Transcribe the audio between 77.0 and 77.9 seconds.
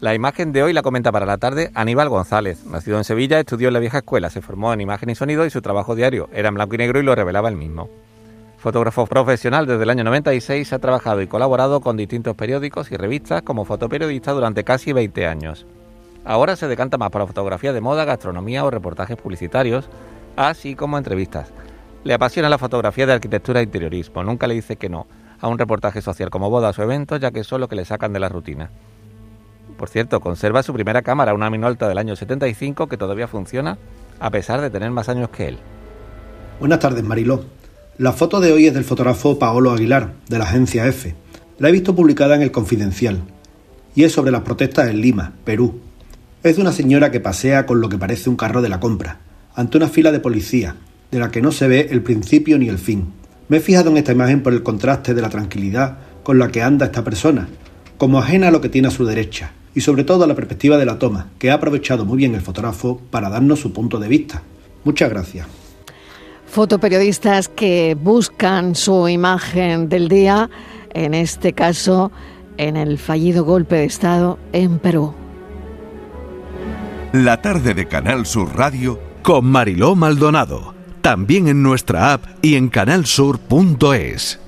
La tarde de